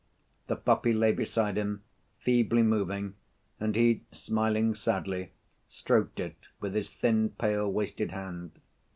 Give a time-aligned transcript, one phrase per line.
[0.47, 1.83] The puppy lay beside him
[2.17, 3.13] feebly moving
[3.59, 5.31] and he, smiling sadly,
[5.69, 8.53] stroked it with his thin, pale, wasted hand.